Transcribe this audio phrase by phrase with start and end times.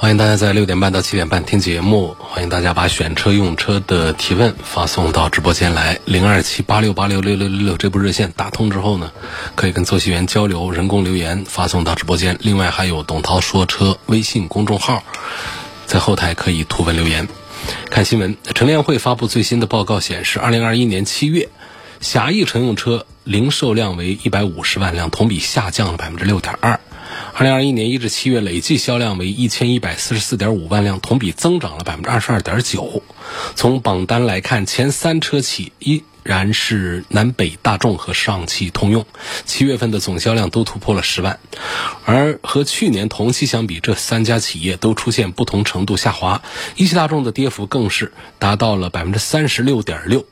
[0.00, 2.16] 欢迎大家在六点半到七点半听节目。
[2.20, 9.10] 欢迎大家把选车用车的提问发送到直播间来，零二七八六八六六六六六这部热线打通之后呢，
[9.56, 12.38] 可以跟作息员交流，人工留言发送到直播间。
[12.40, 15.02] 另外还有董涛说车微信公众号，
[15.86, 17.26] 在后台可以图文留言。
[17.90, 21.48] 看新闻，乘联会发布最新的报告显示，二零二一年七月，
[22.00, 26.78] 狭义乘用车零售量为一百五十万辆，同比下降了百分之六点二。
[27.38, 33.00] 二零二一年一至七月累计销量为一千一百四十四点五万辆，同比增长了百分之二十二点九。
[33.54, 39.06] 从榜单来看，前三车企依然是南北大众和上汽通用。
[39.44, 41.38] 七月份的总销量都突破了十万，
[42.04, 46.42] 而和去年同期相比，这三家企业都出现不同程度下滑。
[46.74, 50.26] 一汽大众的跌幅更是达到了百分之三十六点六。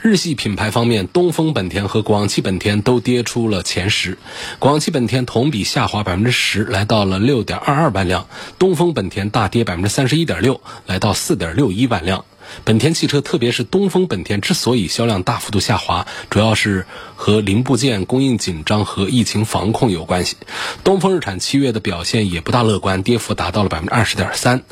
[0.00, 4.18] 日系品牌方面，东风本田和广汽本田都跌出了前十。
[4.58, 8.26] 广汽本田同比下滑百分之十，来到了六点二二万辆；
[8.58, 12.24] 东风本田大跌百分之三十一点六，来到四点六一万辆。
[12.64, 20.36] 本田汽车，特别是东风本田之所以销量大幅度下滑，主要是和零部件供应紧张和疫情防控有关系。
[20.84, 24.62] 东风日产七月的表现也不大乐观，跌幅达到了百分之二十点三。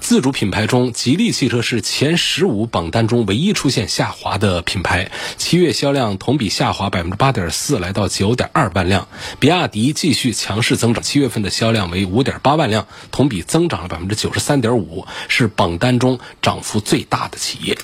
[0.00, 9.08] 自主品牌中，吉利汽车是前十五榜单中唯一出现下滑的品牌，七月销量同比下滑百分之八点四，来到九点二万辆。
[9.38, 17.13] 比亚迪继续强势增长，七月份的销量为五点八万辆，同比增长了百分之九十三点五，是榜单中涨幅最大。
[17.14, 17.78] 大的企业。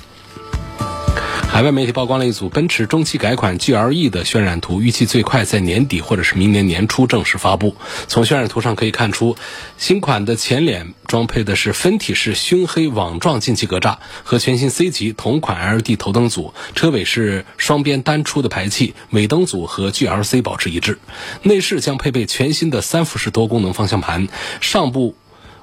[1.49, 7.77] 海外媒体曝光了一组奔驰中期改款 GLE 的渲染图，预计最快在年底或者是明年年初正式发布。
[8.09, 9.37] 从渲染图上可以看出，
[9.77, 16.55] 新款的前脸装配的是分体式熏黑网状进气格栅，和全新 C 级同款 LED 头灯组。
[16.75, 20.99] 车尾是双边单出的排气，尾灯组和 GLC 保持一致。
[21.43, 24.29] 内饰将配备全新的三辐式多功能方向盘，
[24.61, 25.17] 上部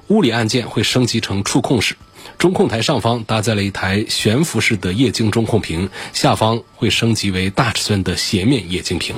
[0.08, 1.96] 物理按键会升级成触控式。
[2.38, 9.16] 中控台上方搭载了一台悬浮式的液晶中控屏，下方会升级为大尺寸的斜面液晶屏。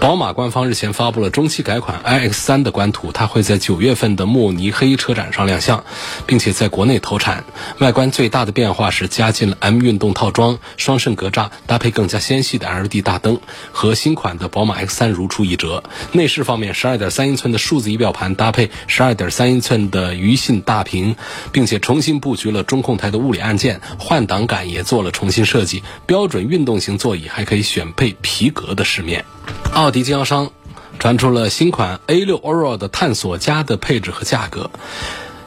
[0.00, 5.82] 宝马官方日前发布了中期改款 iX3 的官图，它会在九月份的慕尼黑车展上亮相，
[6.26, 7.44] 并且在国内投产。
[7.78, 13.40] 外观最大的变化是加进了 M 运动套装、双肾格栅，搭配更加纤细的 LED 大灯，
[13.72, 15.82] 和新款的宝马 X3 如出一辙。
[16.12, 21.16] 内饰方面，十二点三英寸的数字仪表盘搭配十二点三英寸的鱼信大屏，
[21.50, 25.82] 并且重新布局了中控台的物理按键，换挡杆也做了重新设计。
[26.04, 29.24] 标准运动型座椅还可以选配皮革的饰面。
[29.72, 30.50] 奥迪经销商
[30.98, 34.70] 传出了新款 A6 Allroad 的探索家的配置和价格，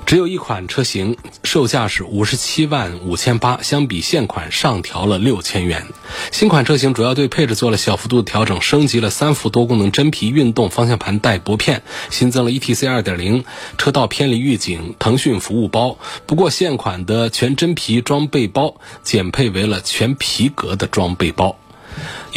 [0.06, 5.88] 只有一款车型，售价是五十七万五千八，相比现款上调了六千元。
[6.32, 13.46] 新款车型主要对配置做了小幅度的调整，升级了三幅多功能真皮运动方向盘带拨片，新增了 ETC 二点零
[13.78, 15.98] 车道偏离预警、腾讯服务包。
[16.26, 21.58] 不过现款的全真皮装备包减配为了全皮革的装备包。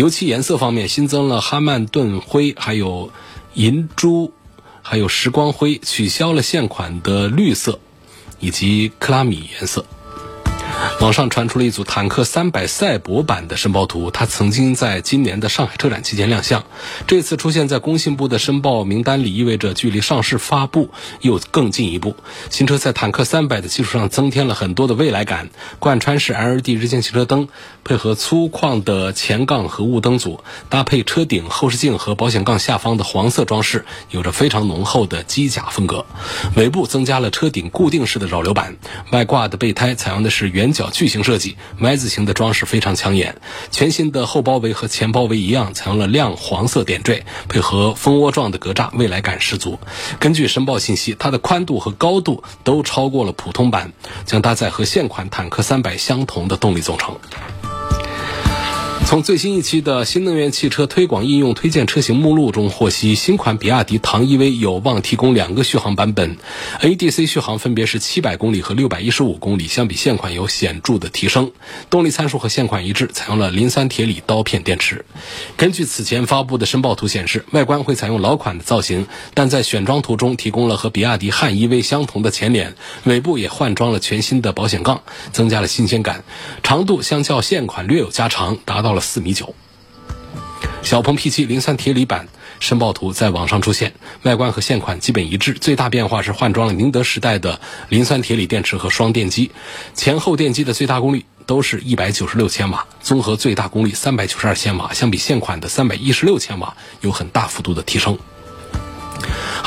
[0.00, 3.12] 油漆颜色方面，新增了哈曼顿灰，还有
[3.52, 4.32] 银珠，
[4.80, 7.78] 还有时光灰，取消了现款的绿色
[8.38, 9.84] 以及克拉米颜色。
[11.00, 16.64] 网上传出了一组坦克三百赛博版的申报图，它曾经在今年的上海车展期间亮相，
[17.06, 22.16] 这次出现在工信部的申报名单里，意味着距离上市发布又更进一步。
[22.50, 25.48] 新车在坦克三百的基础上增添了很多的未来感，
[25.78, 27.48] 贯穿式 LED 日间行车灯，
[27.82, 36.04] 配合粗犷的前杠和雾灯组，搭配车顶、后视镜和保险杠下方的黄色装饰，有着非常浓厚的机甲风格。
[36.56, 38.76] 尾部增加了车顶固定式的扰流板，
[39.12, 40.90] 外挂的备胎采用的是原圆角。
[40.90, 43.40] 矩形设计，Y 字形的装饰非常抢眼。
[43.70, 49.78] 全新的后包围和前包围一样，采用了亮黄色点缀，配合蜂窝状的格栅，未来感十足。
[50.18, 53.92] 根据申报信息，它的宽度和高度都超过了普通版，
[54.26, 57.16] 将搭载和现款坦克三百相同的动力总成。
[59.10, 66.36] 从最新一期的新能源汽车推广应用推荐车型目录中获悉，新款比亚迪唐 EV 有望提供两个续航版本
[66.80, 71.50] ，A、D、C 续航分别是七百公里和六百一十五公里，相比现款有显著的提升。
[71.90, 75.04] 动力参数和现款一致，采用了磷酸铁锂刀片电池。
[75.56, 85.02] 根据此前发布的申报图显示，外观会采用老款的造型，但在选装图中提供了和比亚迪汉 EV 相同的前脸，尾部也换装了全新的保险杠，
[85.32, 86.22] 增加了新鲜感。
[86.62, 89.54] 长度相较现款略有加长，达到了四米九。
[90.82, 99.50] 小鹏 P7 磷酸铁锂版申报图在网上出现，外观和现款基本一致，最大变化是换装了宁德时代的磷酸铁锂电池和双电机，
[99.94, 108.18] 前后电机的最大功率都是一百九十六千瓦，综合最大功率三百九十二千瓦，相比现款的三百一十六千瓦有很大幅度的提升。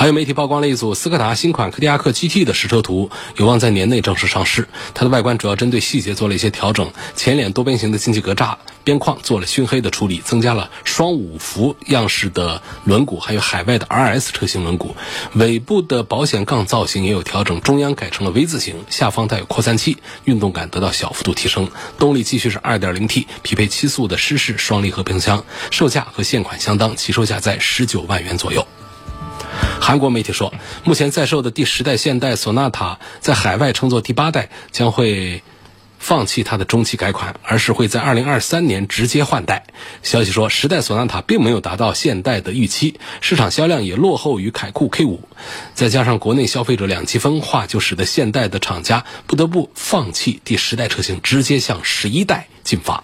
[0.04, 4.68] 还有媒体曝光了一组斯柯达新款柯迪亚克 GT 的实车图，有望在年内正式上市。
[4.94, 14.90] 它的外观主要针对细节做了一些调整，前脸多边形的进气格栅边框做了熏黑的处理，增加了双五辐样式的轮毂，还有海外的 RS 车型轮毂。
[15.36, 21.70] 尾部的保险杠造型也有调整，中央改成了 V 字形，下方带有扩散器，运动感得到小幅度提升。
[21.98, 28.68] 动力继续是 2.0T，匹配七速的湿式双离合变速箱，售价和现款相当，起售价在十九万元左右。
[29.80, 35.44] 韩国媒体说，目前在售的第十代现代索纳塔在海外称作第八代，将会
[36.00, 39.66] 放弃它的中期改款，而是会在二零二三年直接换代。
[40.02, 45.22] 消息说，十代索纳塔并没有达到现代的预期，市场销量也落后于凯酷 K 五，
[45.74, 53.04] 再加上国内消费者两极分化，就使得现代的厂家不得不放弃第十代车型，直接向十一代进发。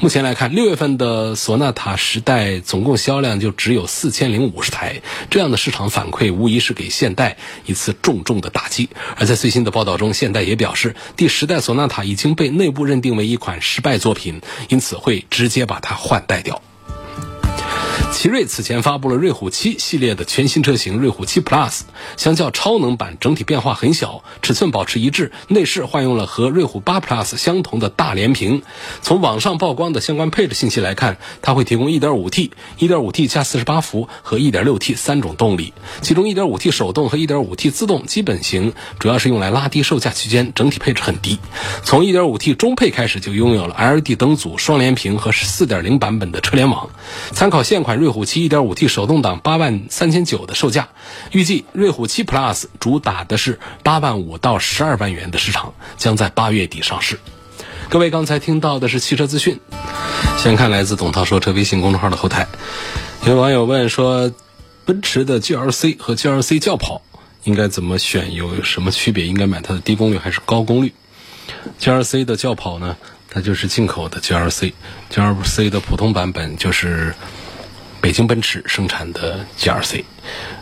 [0.00, 7.36] 目前来看，六月份的索纳塔十代总共销量就只有四千零五十台，这样的市场反馈无疑是给现代
[7.66, 8.90] 一次重重的打击。
[9.16, 16.62] 而在最新的报道中，现代也表示，第十代索纳塔已经被内部认定为一款失败作品，因此会直接把它换代掉。
[18.10, 21.80] 奇瑞此前发布了瑞虎七系列的全新车型瑞虎七 Plus，
[22.16, 28.62] 相较超能版整体变化很小，尺寸保持一致，内饰换用了和瑞虎八 Plus 相同的大连屏。
[29.02, 41.38] 从网上曝光的相关配置信息来看，它会提供 1.5T、1.5T 加48伏和 1.6T 三种动力，其中 1.5T 手动和 1.5T 自动基本型主要是用来拉低售价区间，整体配置很低。
[41.84, 46.88] 从 1.5T 中配开始就拥有了 LED 灯组、双联屏和4.0版本的车联网。
[47.32, 47.96] 参参考现款。
[47.96, 50.90] 瑞虎七 1.5T 手动挡八万三千九的售价，
[51.32, 57.18] 预计瑞虎七 Plus 主打的是八万五到十二万元的市场，将在八月底上市。
[57.88, 59.58] 各位刚才听到的是汽车资讯，
[60.36, 62.46] 先看来自董涛说车微信公众号的后台，
[63.24, 64.30] 有网友问说，
[64.84, 67.00] 奔驰的 GLC 和 GLC 轿跑
[67.44, 68.34] 应该怎么选？
[68.34, 69.26] 有什么区别？
[69.26, 70.92] 应该买它的低功率还是高功率
[71.80, 72.98] ？GLC 的轿跑呢？
[73.30, 77.14] 它就是进口的 GLC，GLC 的普通版本就是。
[78.00, 80.04] 北京奔驰生产的 GLC，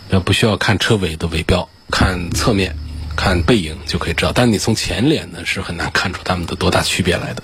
[0.08, 2.74] 那，不需要看车尾的尾标，看侧面，
[3.14, 4.32] 看背影就可以知道。
[4.34, 7.42] 但你从前脸呢，是很难看出它们的多大区别来的。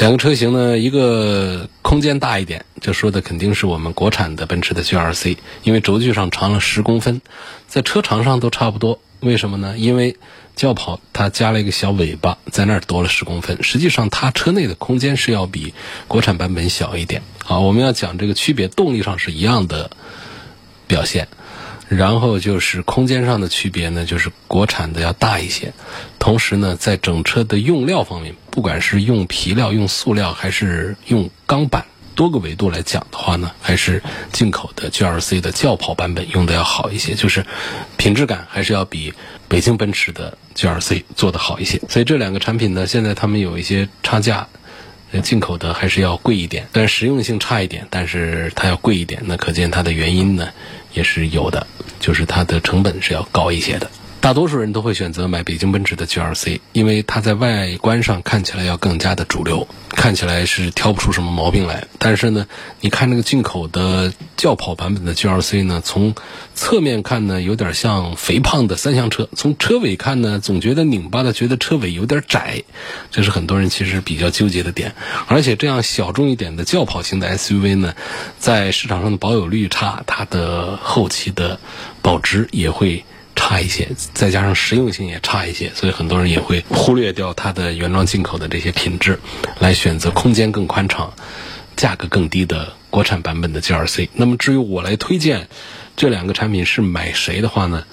[0.00, 7.22] 两个车型呢，一个空间大一点，就说的肯定是我们国产的奔驰的 GLC，因为轴距上长了十公分，
[7.68, 8.98] 在车长上都差不多。
[9.24, 9.76] 为什么呢？
[9.78, 10.16] 因为
[10.54, 13.62] 轿跑它加了一个小尾巴，在那儿多了十公分。
[13.62, 15.72] 实际上，它车内的空间是要比
[16.06, 17.22] 国产版本小一点。
[17.42, 19.90] 好，我们要讲这个区别，动力上是一样的
[20.86, 21.28] 表现，
[21.88, 25.72] 然后就是空间上的区别呢，就是国产的要大一些。
[26.18, 31.86] 同时呢，在整车的用料方面，不管是用皮料、用塑料还是用钢板。
[32.14, 34.02] 多个维度来讲的话呢，还是
[34.32, 37.44] 进口的 GLC 的轿跑版本用的要好一些，就是
[37.96, 39.12] 品质感还是要比
[39.48, 41.80] 北京奔驰的 GLC 做的好一些。
[41.88, 44.46] 所以这两个产品呢，现在他们有一些差价，
[45.22, 50.48] 进口的还是要贵一点，但实用性差一点，但是它要贵一点，那可见它的原因呢
[50.92, 51.66] 也是有的，
[52.00, 53.90] 就是它的成本是要高一些的。
[54.24, 61.86] 大多数人都会选择买北京奔驰的 GLC，因为它在外观上看起来要更加的主流，看起来是挑不出什么毛病来。
[61.98, 62.46] 但是呢，
[62.80, 66.14] 你看那个进口的轿跑版本的 GLC 呢，从
[66.54, 72.62] 侧面看呢，有点像肥胖的三厢车；从车尾看呢，总觉得拧巴的，觉得车尾有点窄，
[73.10, 74.94] 这是很多人其实比较纠结的点。
[75.26, 77.94] 而且这样小众一点的轿跑型的 SUV 呢，
[78.38, 81.60] 在市场上的保有率差，它的后期的
[82.00, 83.04] 保值也会。
[83.34, 89.18] 差一些，再加上实用性也差一些，所以很多人也会忽略掉它的原装进口的这些品质，
[89.58, 91.12] 来选择空间更宽敞、
[91.76, 94.08] 价格更低的国产版本的 GLC。
[94.14, 95.48] 那么至于我来推荐
[95.96, 97.84] 这两个产品是买谁的话呢？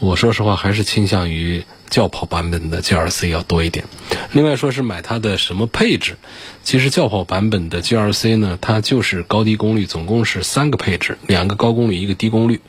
[0.00, 3.86] 我说实话还是倾向于轿跑版本的 GLC 要多一点。
[4.32, 6.16] 另外说是买它的什么配置，
[6.62, 12.60] 其实轿跑版本的 GLC 呢，它就是高低功率，总共是三个配置，两个高功率，一个低功率。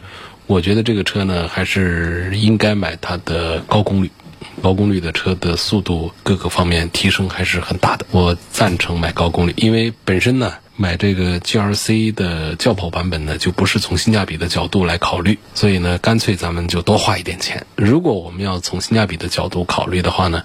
[0.47, 4.11] 我觉得这个车呢，还是应该买它的高功率。
[4.61, 17.65] 高功率的车的速度各个方面提升还是很大的，我赞成买高功率，因为本身呢买这个 GRC 的轿跑版本呢就不是从性价比的角度来考虑，所以呢干脆咱们就多花一点钱。
[17.75, 20.43] 如果我们要从性价比的角度考虑的话呢，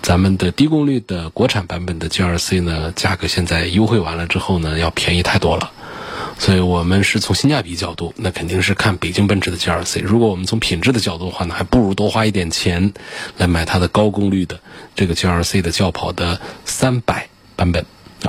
[0.00, 5.70] 咱们的低功率的国产版本的 GRC 呢价格现在优惠完了之后呢要便宜太多了。
[6.40, 10.00] 所以我们是从性价比角度，那肯定是看北京奔驰的 GLC。
[10.02, 12.94] 如果我们从品质的角度的话呢，还不如多花一点钱
[13.36, 14.58] 来买它的高功率的
[14.96, 17.84] 这个 GLC 的轿跑的三百版本。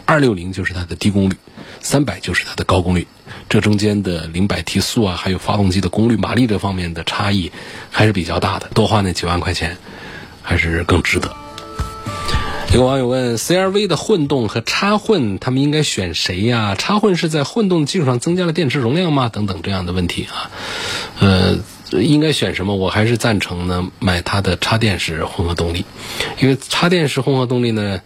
[0.06, 1.36] 二六零就是它的低功率，
[1.80, 3.08] 三百就是它的高功率。
[3.48, 7.50] 这中间的零百提速啊，还有发动机的功率、马力这方面的差异
[7.90, 8.68] 还是比较大的。
[8.74, 9.78] 多花那几万块钱，
[10.42, 11.34] 还是更值得。
[12.74, 16.74] 有网友问：CRV 的混动和插混，他们应该选谁呀？
[16.76, 19.28] 插混是在混动基础上增加了电池容量吗？
[19.28, 20.50] 等等这样的问题啊，
[21.20, 21.58] 呃，
[21.92, 22.78] 应该选什么？
[22.78, 25.84] 我还是赞成呢，买它的插电式混合动力，
[26.40, 28.00] 因为插电式混合动力呢，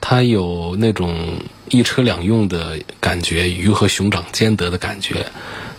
[0.00, 1.14] 它有那种
[1.68, 5.26] 一车两用的感觉，鱼和熊掌兼得的感觉，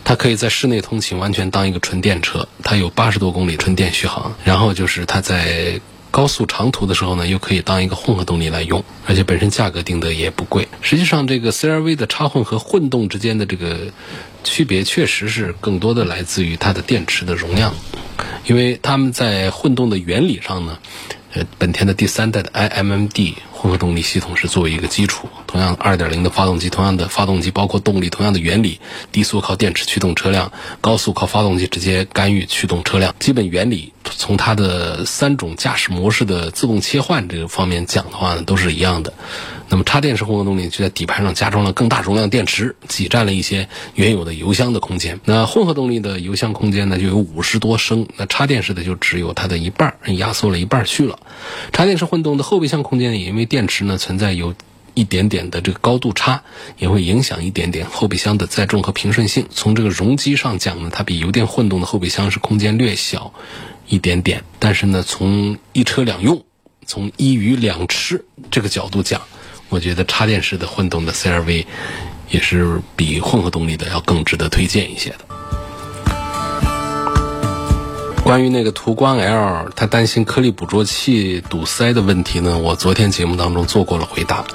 [0.03, 5.81] 它可以在室内通勤完全当一个纯电车，它有八十多公里纯电续航，然后就是它在。
[6.11, 10.67] 高速长途的时候呢，又可以当一个混合动力来用，而且本身价格定的也不贵。
[10.81, 13.87] 实际上，这个 CRV 的插混和混动之间的这个
[14.43, 17.73] 区别，确实是更多的来自于它的电池的容量，
[18.45, 20.77] 因为他们在混动的原理上呢，
[21.33, 23.35] 呃，本田的第三代的 iMMD。
[23.61, 28.79] 混合动力系统是作为一个基础，同样2.0的发动机，同样的发动机包括动力，同样的原理，
[29.11, 39.13] 低速靠电池驱动车辆，高速靠发动机直接干预驱动车辆，基本原理从它的三种驾驶模式的自动切换这个方面讲的话呢，都是一样的。
[39.71, 45.21] 那么插电式混合动力就在底盘上加装了更大容量电池，挤占了一些原有的油箱的空间。
[45.23, 51.17] 那混合动力的油箱空间呢就有五十多升，那插电式的就只有它的一半，压缩了一半去了。
[51.71, 54.53] 插电式混动的后备箱空间，也因为电池呢存在有
[54.93, 56.43] 一点点的这个高度差，
[56.77, 59.45] 也会影响一点点后备箱的载重和平顺性。
[59.51, 63.33] 从这个容积上讲呢，它比油电混动的后备箱是空间略小
[63.87, 66.43] 一点点，但是呢，从一车两用，
[66.85, 69.21] 从一鱼两吃这个角度讲。
[69.71, 71.65] 我觉得插电式的混动的 CRV
[72.29, 75.17] 也是比混合动力的要更值得推荐一些的。
[78.23, 84.45] 关于那个途观 L，他担心颗粒捕捉器堵塞的问题呢，我昨天节目当中做过了回答。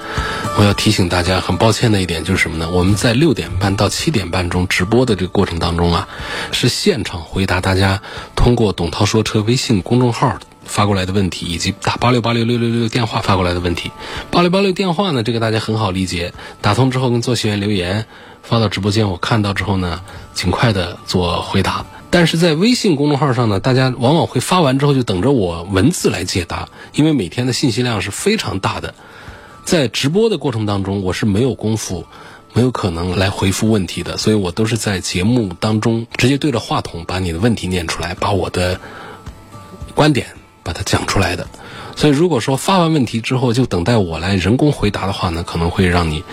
[0.59, 2.71] 我要提醒大家，很抱歉的一点就是什么呢？
[2.71, 6.09] 我们在六点半到七点半中直播的这个过程当中啊，
[6.53, 8.03] 是现场回答大家
[8.37, 10.39] 通过董涛说车微信公众号。
[10.67, 13.91] 发过来的问题，以及打八六八六六六六电话发过来的问题，
[14.31, 18.07] 八六八六电话呢，这个大家很好理解，打通之后跟做学员留言
[18.43, 20.03] 发到直播间，我看到之后呢，
[20.35, 21.87] 尽快的做回答。
[22.09, 28.95] 但是在微信公众号上呢，大家往往会发完之后就等着我文字来解答，因为每天的信息量是非常大的，
[29.65, 32.07] 在直播的过程当中，我是没有功夫，
[32.53, 38.81] 没有可能来回复问题的，所以我都是在节目当中直接对着话筒把你的问题念出来，把我的
[39.95, 40.29] 观点。
[40.67, 41.47] 把它讲出来的，
[41.95, 46.25] 所以如果说发完问题之后就等待我来人工回答的话呢，可能会让你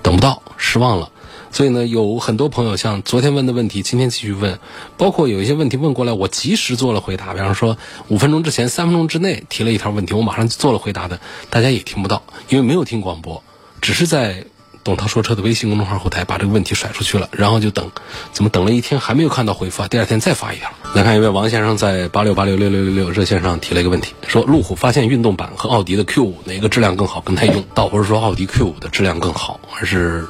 [0.00, 1.10] 等不到，失望了。
[1.50, 4.60] 所以呢，有很多朋友像昨天问的问题，今天继续问，
[4.96, 7.34] 包括有一些问题问过来，我及时做了回答。
[7.34, 11.18] 比方说，五分钟之前、三分钟之内提了一条问题，我马上就做了回答的，
[11.50, 13.42] 大家也听不到，因为没有听广播，
[13.80, 14.44] 只是在。
[14.82, 17.90] 董涛说车的微信公众号后台把这个问题甩出去了，然后就等，
[18.32, 19.88] 怎么等了一天还没有看到回复啊？
[19.88, 20.70] 第二天再发一条。
[20.94, 27.64] 来看一位王先生在八六八六六六六六热线上提了一个问题，说路虎发现运动版和奥迪的 Q 五哪个质量更好，更耐用？
[27.74, 30.26] 倒不是说奥迪 Q 五的质量更好，而是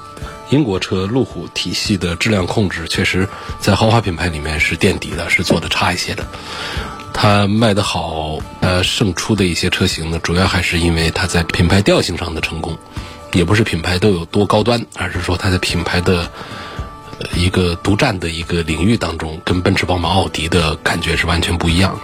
[0.50, 3.28] 英国车路虎体系的质量控制确实
[3.60, 6.26] 在豪华品牌里面是垫底的，是做的差一些的。
[7.14, 12.76] 它卖得好，呃，胜出的一些车型呢，主要还是因为它在品牌调性上的成功。
[13.32, 16.30] 也不是品牌都有多高端，而是说它在品牌的
[17.34, 21.98] 一个独占的一个领域当中，跟奔驰、宝马、奥迪的感觉是完全不一样。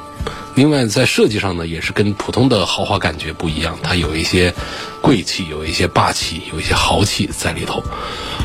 [0.55, 4.55] 另外，在设计上呢，也是跟普通的豪华感觉不一样，它有一些
[5.03, 7.83] 贵气，有一些霸气，有一些豪气在里头。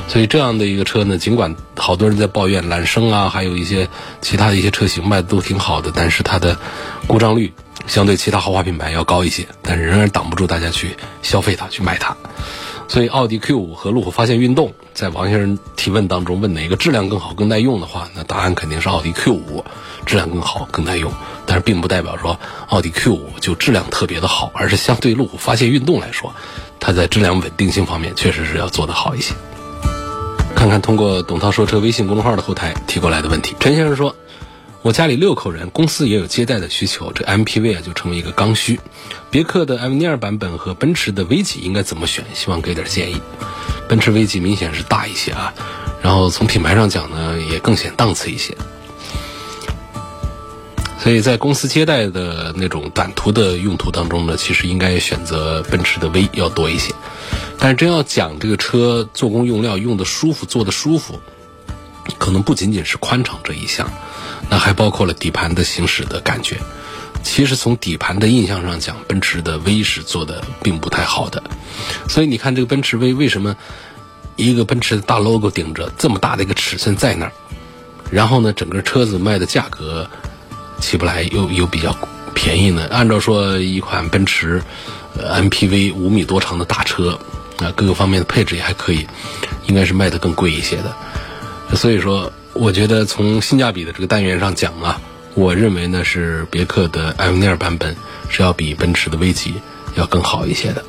[0.09, 3.87] 所以这样的一个车呢，尽管好多人在抱怨揽胜啊，还有一些
[4.19, 6.57] 其他的一些车型卖的都挺好的，但是它的
[7.07, 7.53] 故障率
[7.87, 12.15] 相对其他豪华品牌要高一些，但是仍然挡不住大家去消费它，去买它。
[12.91, 19.63] 所以奥迪 Q 五和路虎发现运动，在王先生提问当中问哪个质量更好、更耐用的话，那答案肯定是奥迪 Q 五
[20.05, 21.09] 质量更好、更耐用。
[21.45, 26.35] 但是并不代表说奥迪 Q 五就质量特别的好，而是相对路虎发现运动来说，
[26.81, 29.33] 它在质量稳定性方面确实是要做得好一些。
[30.53, 34.13] 看看通过董涛说车微信公众号的后台提过来的问题，陈先生说。
[34.83, 38.79] 我家里六口人，公司也有接待的需求，这 MPV 啊就成为一个刚需。
[39.29, 42.25] 别克的 M 尼尔版本和奔驰的 V 级应该怎么选？
[42.33, 43.21] 希望给点建议。
[43.87, 45.53] 奔驰 V 级明显是大一些啊，
[46.01, 48.57] 然后从品牌上讲呢，也更显档次一些。
[50.97, 56.91] 所以在公司接待的那种短途的用途当中呢，其实应该选择奔驰的 V 要多一些。
[57.59, 61.19] 但是真要讲这个车做工用料用的舒服，坐的舒服，
[62.17, 63.87] 可能不仅仅是宽敞这一项。
[64.49, 66.57] 那还包括了底盘的行驶的感觉。
[67.23, 71.43] 其实从底盘的印象上讲，奔驰的 V 是做的并不太好的。
[72.09, 73.55] 所以你看这个奔驰 V 为什么
[74.35, 77.31] 一个奔驰的大 logo 顶着这么大的一个尺寸在那儿，
[78.09, 80.09] 然后呢，整个车子卖的价格
[80.79, 81.95] 起不来，又又比较
[82.33, 82.87] 便宜呢？
[82.89, 84.59] 按照说一款奔驰
[85.15, 87.19] MPV 五米多长的大车
[87.59, 89.05] 啊，各个方面的配置也还可以，
[89.67, 90.95] 应该是卖的更贵一些的。
[91.75, 92.33] 所以说。
[92.53, 95.01] 我觉得从性价比的这个单元上讲啊，
[95.35, 97.95] 我认为呢是别克的艾维尼尔版本
[98.29, 99.53] 是要比奔驰的 V 级
[99.95, 100.83] 要更好一些的。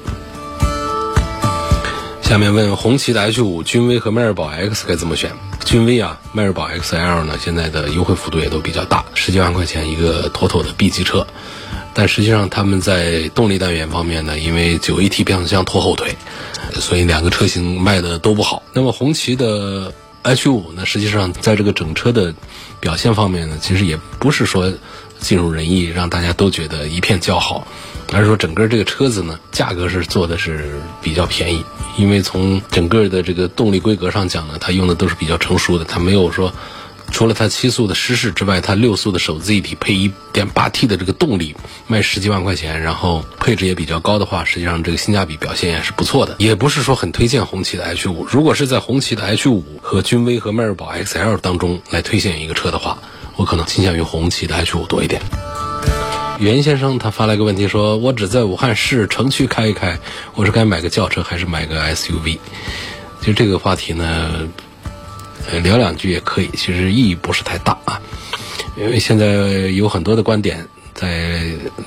[2.20, 5.30] 下面问红旗的 H 五、君威和迈锐宝 X 该怎么选？
[5.64, 11.26] 君威啊，迈锐宝 XL 呢，现在的优惠幅度也都比较大，十几万块钱一个妥妥的 B 级车。
[11.94, 16.16] 但实际上他们在动力单元方面呢，因为九 AT 变速箱拖后腿，
[16.74, 18.62] 所以两个车型卖的都不好。
[18.72, 19.92] 那么红旗的。
[20.22, 22.34] H 五呢，实际上在这个整车的
[22.80, 24.72] 表现方面呢，其实也不是说
[25.18, 27.66] 尽如人意，让大家都觉得一片叫好，
[28.12, 31.64] 而是说整个这个车子呢，价格是做的是比较便宜，
[31.96, 36.52] 因为从整个的这个动力规格上讲呢，它用的都是比较成熟的，它没有说。
[37.12, 41.54] 除了它七速的湿式之外，它六速的手自一体配一点八 T 的这个动力，
[41.86, 46.34] 卖十几万块钱，然后配置也比较高的话，实际上这个性价比表现也是不错的。
[46.38, 48.26] 也不是说很推荐红旗的 H 五。
[48.28, 52.98] 如果是在红旗的 H 五和君威和迈锐宝 XL 当中来推荐一个车的话，
[53.36, 55.20] 我可能倾向于红旗的 H 五多一点。
[56.38, 59.98] 袁先生他发来个问题说：“我只在武汉市城区开一开，
[60.34, 62.38] 我是该买个轿车还是买个 SUV？”
[63.20, 64.48] 其实这个话题呢。
[65.50, 68.00] 呃，聊两句也可以，其实意义不是太大啊，
[68.78, 69.26] 因为现在
[69.70, 71.42] 有很多的观点在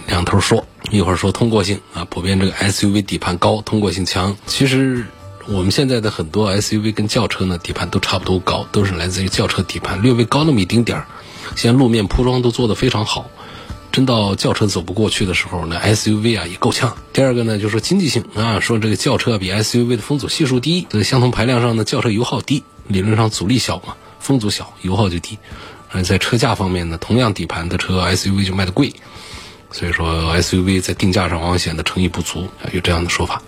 [0.08, 4.36] 两头说，一会儿说通过性啊，普遍这个 SUV 底盘高，通过性强。
[4.46, 5.06] 其实
[5.48, 11.06] 我们现在的很多 SUV 跟轿车呢，底盘都差不多高，都是来自于轿车底盘，略微高那么一丁点儿。
[11.56, 13.30] 现在路面铺装都做得非常好，
[13.92, 16.96] 真到轿车走不过去的时候呢，SUV 啊也够呛。
[17.14, 22.64] 第二个呢，就说经济性啊，说这个轿车比 SUV 的风阻系数低，在相同排量上呢，轿车油耗低。
[22.88, 25.38] 理论上阻力小嘛，风阻小，油耗就低。
[25.92, 28.94] 而在车价方面呢，同样底盘的车，SUV 就卖的贵。
[29.72, 33.42] 所以说，SUV 在定价上往往显得诚意不足，有这样的说法。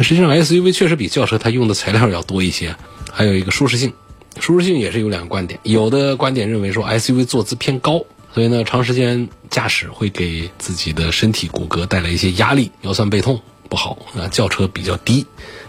[0.00, 2.74] 实际上，SUV 确实比轿车它用的材料要多一些。
[3.12, 3.92] 还有一个舒适性，
[4.38, 5.58] 舒适性也是有两个观点。
[5.64, 13.98] 有的观点认为说，SUV 坐姿偏高，所以呢，长时间驾驶会给自己的身体骨骼带来一些压力，腰酸背痛不好。
[14.16, 15.26] 啊，轿车比较低。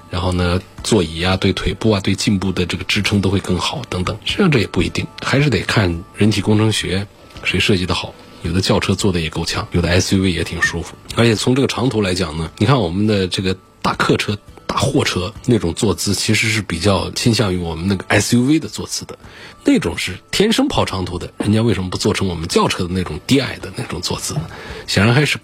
[0.10, 4.18] 然后呢，座椅啊，对腿部啊，对颈部的这个支撑都会更好，等等。
[4.26, 7.06] 实际上这也不一定，还是得看人体工程学，
[7.44, 8.14] 谁设计的好。
[8.42, 10.96] 有的轿车做的也够呛，有的 SUV 也挺舒服。
[11.16, 19.20] 而且从这个长途来讲呢，你看我们的这个大客车、大货车那种坐姿，其实是比较倾向于我们那个 SUV 的坐姿的。
[19.66, 24.38] 那种是天生跑长途的，人家为什么不做成我们轿车的那种低矮的那种坐姿？
[24.88, 25.38] 显然还是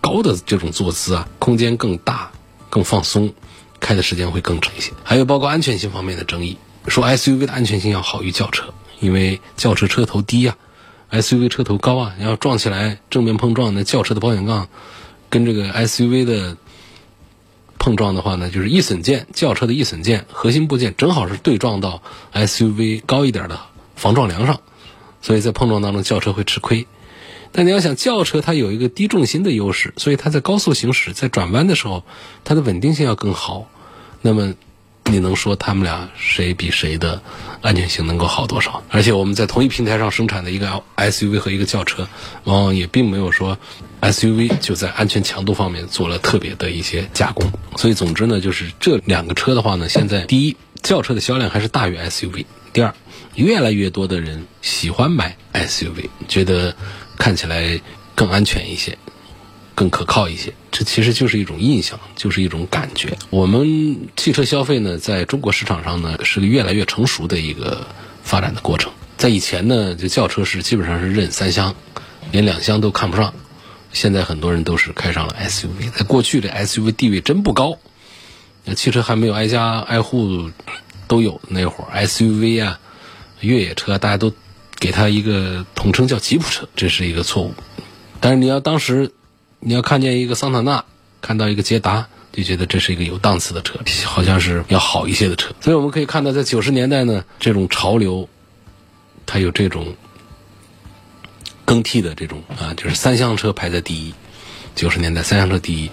[0.00, 2.32] 高的这种坐姿啊，空间更大，
[2.70, 3.34] 更放松。
[3.80, 10.56] 开的时间会更长一些，还有包括安全性方面的争议，说 SUV 的安全性要好于轿车，因为轿车车头低呀
[11.10, 14.68] ，SUV 车头高啊，要撞起来正面碰撞，那轿车的保险杠
[15.28, 16.56] 跟这个 SUV 的
[17.78, 22.02] 碰撞的话呢，就是易损件，轿车的易损件核心部件正好是对撞到
[22.34, 23.58] SUV 高一点的
[23.96, 24.60] 防撞梁上，
[25.22, 26.86] 所以在碰撞当中轿车会吃亏。
[27.52, 32.04] 但你要想轿车，它有一个低重心的优势，所以它在高速行驶、在转弯的时候，
[32.44, 33.68] 它的稳定性要更好。
[34.22, 34.54] 那么，
[35.06, 37.20] 你能说他们俩谁比谁的
[37.62, 38.82] 安全性能够好多少？
[38.88, 42.06] 而且我们在同一平台上生产的一个 SUV 和一个轿车，
[42.44, 43.58] 往往也并没有说
[44.00, 47.50] SUV 就在安全强度方面做了特别的一些加工。
[47.76, 52.94] 所以，总之呢，就是这两个车的话呢，现在第一，轿车的销量还是大于 SUV；第二，
[53.34, 56.76] 越来越多的人喜欢买 SUV，觉得。
[57.20, 57.78] 看起来
[58.14, 58.96] 更安全一些，
[59.74, 60.54] 更可靠一些。
[60.72, 63.18] 这其实就是一种印象，就是一种感觉。
[63.28, 67.86] 我们汽车消费呢，在中国市场上呢，是个越来越成熟的一个
[68.22, 68.90] 发展的过程。
[69.18, 71.74] 在以前呢，就轿车是基本上是认三厢，
[72.32, 73.34] 连两厢都看不上。
[73.92, 77.76] 现在很多人都是开上了 SUV，在过去的 SUV 地位真不高。
[78.64, 80.50] 那汽车还没有挨家挨户
[81.06, 82.80] 都有那会儿，SUV 啊、
[83.40, 84.32] 越野车，大家都
[84.80, 87.54] 给它一个统称叫吉普车，这是一个错误。
[88.18, 89.12] 但是你要当时
[89.60, 90.84] 你要看见一个桑塔纳，
[91.20, 95.54] 看到一个捷达，就觉得这是一个有档次的车，好像是要好一些的车。
[95.60, 98.28] 所以我们可以看到，在九十年代呢，这种潮流，
[99.26, 99.94] 它有这种
[101.64, 104.14] 更替的这种啊，就是三厢车排在第一。
[104.74, 105.90] 九十年代三厢车第一。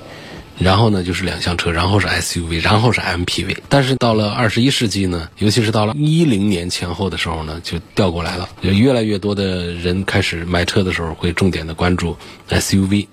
[0.60, 3.58] 然后呢，就是两厢车，然后是 SUV，然后是 MPV。
[3.70, 8.50] 但是到了二十一世纪呢，尤其是到了一零年前后的时候呢，就调过来了。
[8.62, 12.18] 有越来越多的人开始买车的时候，会重点的关注
[12.50, 13.06] SUV，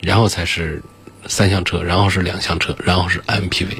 [0.00, 0.80] 然后才是
[1.26, 3.78] 三厢车，然后是两厢车，然后是 MPV。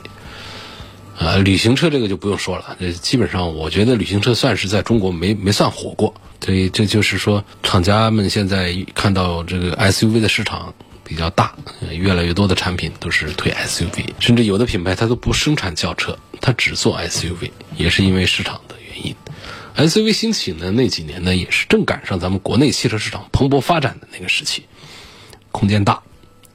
[1.19, 6.13] 呃，旅行车这个就不用说了，这基本上我觉得旅行车算是在中国没没算火过。
[6.45, 10.75] 所以这就是说，厂家们现在看到这个 SUV 的市场。
[11.13, 11.55] 比较大，
[11.91, 19.15] 越来越多的产品都是推 SUV，甚至有的品牌它都不生产轿车，它只做 SUV，也是因为市场的原因。
[19.77, 24.65] SUV 兴起呢，那几年呢也是正赶上咱们国内汽车市场蓬勃发展的那个时期，
[25.51, 26.03] 空间大，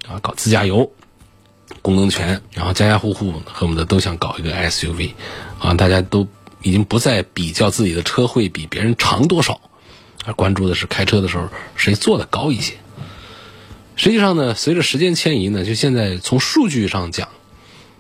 [0.08, 0.92] 啊，搞自驾游，
[1.84, 5.12] 功能全，然后家家户户恨不得都想搞一个 SUV，
[5.60, 6.28] 啊，大家都
[6.64, 9.62] 已经不再比较自己的车会比别人长多少，
[10.26, 12.74] 而关注的是开车的时候谁坐的高一些。
[13.98, 17.30] 实际上呢，随着时间迁移呢，就现在从数据上讲，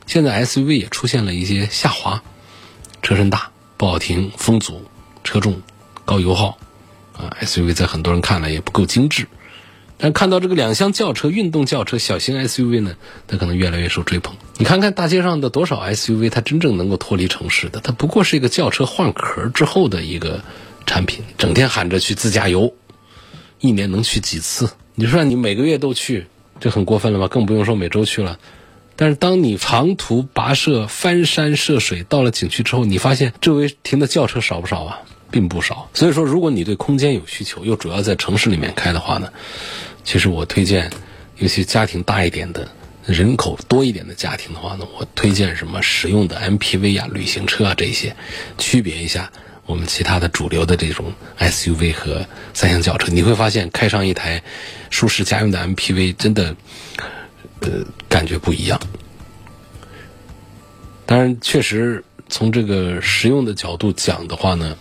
[0.05, 2.21] 现在 SUV 也出现了一些下滑，
[3.01, 4.86] 车身大、不好停、风阻、
[5.23, 5.63] 车重、
[6.05, 6.60] 高油耗，
[7.17, 9.27] 啊，SUV 在很多人看来也不够精致。
[9.97, 14.36] 但看到这个两厢轿车、运动轿车、小型 SUV 呢，它可能越来越受追捧。
[14.57, 20.43] 你看看大街上的多少 SUV，它真正能够脱离城市的，它不过是一个轿车换壳之后的一个
[20.86, 22.75] 产品，整天喊着去自驾游，
[23.60, 24.69] 一年能去几次？
[24.99, 26.25] 你说你每个月都去，
[26.60, 27.27] 这很过分了吧？
[27.27, 28.39] 更不用说每周去了。
[28.95, 35.01] 但是当你长途跋涉、翻山涉水到了景区之后，你发现周围停的轿车少不少啊？
[35.29, 35.88] 并不少。
[35.93, 39.31] 所以说，如果你对空间有需求，又主要在城市里面开的话呢，
[40.03, 40.89] 其实我推荐，
[41.38, 42.67] 尤其家庭大一点的、
[43.05, 48.15] 人口多一点的家庭的话呢，我推荐什么实用的 MPV 啊、旅行车啊这些，
[48.57, 49.31] 区别一下。
[49.67, 54.41] 我们其他的主流的这种 SUV 和三厢轿车，你会发现开上一台
[54.89, 56.56] 舒适家用的 MPV，真的，
[57.60, 57.69] 呃，
[58.10, 58.80] 感觉不一样。
[61.06, 64.77] 当然，确实从这个实用的角度讲的话呢，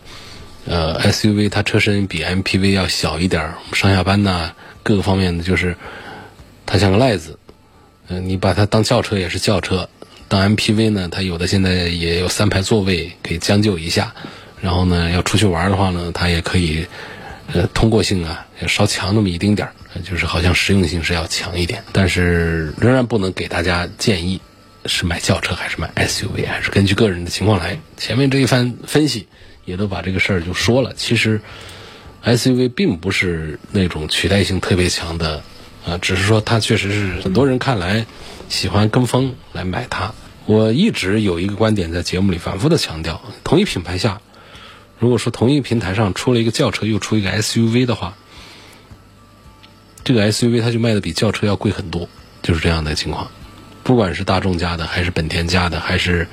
[0.66, 5.76] 呃，SUV 它车身比 MPV 要小一点，上下班呐，各个方面的就是
[6.64, 7.38] 它像个赖子。
[8.08, 9.88] 嗯，你把它当轿车也是轿车，
[10.28, 14.14] 当 MPV 呢，它有的现在也有三排座位，可以将就一下。
[14.60, 16.86] 然后呢，要出去玩的话呢，它也可以，
[17.52, 21.84] 呃，通过性啊要，稍强那么一丁点儿，就是好像实用性是要强一点。
[21.92, 24.40] 但是仍然不能给大家建议
[24.86, 27.78] 是买轿车还是买 SUV，还是根据个人的情况来。
[27.96, 29.28] 前面这一番分析
[29.64, 30.94] 也都把这个事儿就说了。
[30.94, 31.40] 其实
[32.24, 35.42] SUV 并不是那种取代性特别强的，
[35.86, 38.06] 啊，只是说它确实是很多人看来
[38.48, 40.14] 喜欢跟风来买它。
[40.46, 44.20] 我一直有一个观点在节目里反复的强调，同一品牌下。
[44.98, 48.16] 如果说同一个平台上出了一个轿车，又出一个 SUV 的话，
[50.04, 52.08] 这个 SUV 它就卖的比轿车要贵很多，
[52.42, 53.30] 就是这样的情况。
[53.82, 56.26] 不管是大众家的，还是本田家的，还是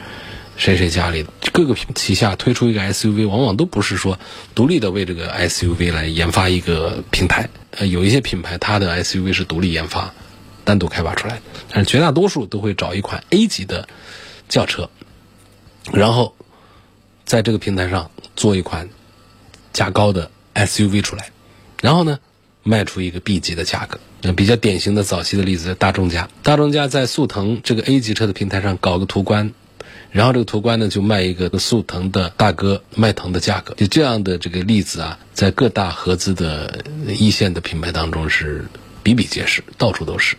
[0.56, 4.18] 谁谁家里各个旗下推出一个 SUV，往往都不是说
[4.56, 7.50] 独立的为这个 SUV 来研发一个平台。
[7.72, 10.14] 呃，有一些品牌它的 SUV 是独立研发、
[10.64, 13.90] 单独开发出来的，但是绝大多数都会找一款 A 级的
[14.48, 14.90] 轿车，
[15.92, 16.34] 然后。
[17.26, 18.90] 在这个平台上做一款
[19.72, 21.32] 价高的 SUV 出来，
[21.82, 22.20] 然后呢
[22.64, 24.00] 卖出一个 B 级的价格。
[24.22, 29.52] 那比较典型的早期的例子，大众家，大众家在速腾这个 A 级车的平台上搞个途观，
[30.12, 33.74] 然后这个途观呢就卖一个速腾的大哥迈腾的价格。
[33.74, 38.66] 就这样的这个例子啊，在各大合资的一线的品牌当中是
[39.04, 40.38] 比比皆是，到处都是。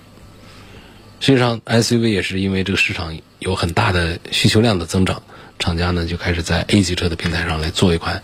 [1.21, 5.23] 实际上 SUV 也是因为这个市场有很大的需求量的增长。
[5.59, 8.23] 厂家呢就开始在 A 级车的平台上来做一款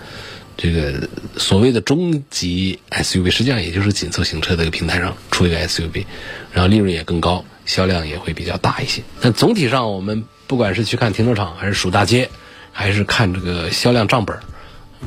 [0.57, 6.05] 这个所谓的中级 SUV，实际上也就是紧凑型车的一个平台上出一个 SUV，
[6.53, 9.03] 然后利润也更高，销量也会比较大一些。
[9.23, 12.29] 但总体上，我们不管是去看停车场，还是数大街，
[12.73, 14.39] 还是看这个销量账本，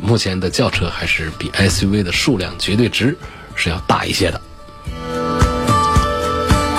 [0.01, 3.15] 目前的轿车还是比 SUV 的数量绝对值
[3.55, 4.41] 是要大一些的。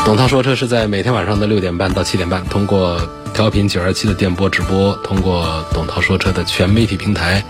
[0.05, 3.01] 董涛说车是在每天晚上的六点半到七点半，通过
[3.33, 7.43] 调频九二七的电波直播，通过董涛说车的全媒体平台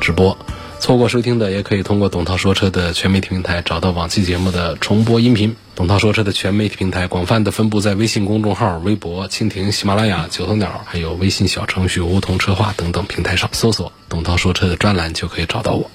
[0.00, 0.36] 直播。
[0.80, 5.54] 错过收听的，也可以通过董涛说车的全媒体平台找到往期节目的重播音频。
[5.74, 15.90] 董涛说车的全媒体平台广泛的分布在微信公众号、微博、蜻蜓、喜马拉雅、九头鸟，还有微信小程序梧桐车话等等平台上，搜索“董涛说车”的专栏就可以找到我。